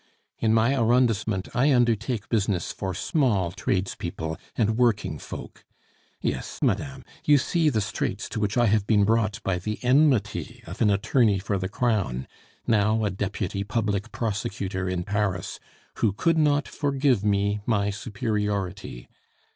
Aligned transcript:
In 0.39 0.51
my 0.51 0.73
arrondissement 0.75 1.47
I 1.55 1.71
undertake 1.71 2.27
business 2.27 2.71
for 2.71 2.95
small 2.95 3.51
tradespeople 3.51 4.35
and 4.55 4.75
working 4.75 5.19
folk. 5.19 5.63
Yes, 6.19 6.57
madame, 6.59 7.05
you 7.23 7.37
see 7.37 7.69
the 7.69 7.81
straits 7.81 8.27
to 8.29 8.39
which 8.39 8.57
I 8.57 8.65
have 8.65 8.87
been 8.87 9.03
brought 9.03 9.39
by 9.43 9.59
the 9.59 9.77
enmity 9.83 10.63
of 10.65 10.81
an 10.81 10.89
attorney 10.89 11.37
for 11.37 11.59
the 11.59 11.69
crown, 11.69 12.27
now 12.65 13.05
a 13.05 13.11
deputy 13.11 13.63
public 13.63 14.11
prosecutor 14.11 14.89
in 14.89 15.03
Paris, 15.03 15.59
who 15.97 16.13
could 16.13 16.39
not 16.39 16.67
forgive 16.67 17.23
me 17.23 17.59
my 17.67 17.91
superiority. 17.91 19.07